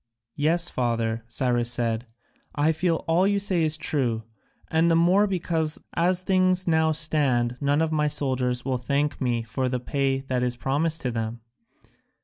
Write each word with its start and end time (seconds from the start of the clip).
"Yes, 0.35 0.67
father," 0.67 1.23
Cyrus 1.27 1.69
said, 1.69 2.07
"I 2.55 2.71
feel 2.71 3.05
all 3.07 3.27
you 3.27 3.37
say 3.37 3.61
is 3.61 3.77
true, 3.77 4.23
and 4.69 4.89
the 4.89 4.95
more 4.95 5.27
because 5.27 5.79
as 5.93 6.21
things 6.21 6.67
now 6.67 6.91
stand 6.91 7.55
none 7.61 7.83
of 7.83 7.91
my 7.91 8.07
soldiers 8.07 8.65
will 8.65 8.79
thank 8.79 9.21
me 9.21 9.43
for 9.43 9.69
the 9.69 9.79
pay 9.79 10.21
that 10.21 10.41
is 10.41 10.55
promised 10.55 11.03
them. 11.03 11.41